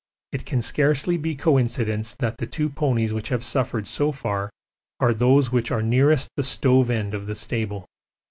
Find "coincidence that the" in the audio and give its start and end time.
1.35-2.47